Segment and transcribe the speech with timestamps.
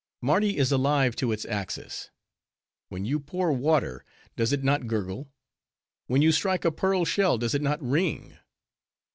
[0.19, 2.09] Mardi is alive to its axis.
[2.89, 4.03] When you pour water,
[4.35, 5.29] does it not gurgle?
[6.07, 8.35] When you strike a pearl shell, does it not ring?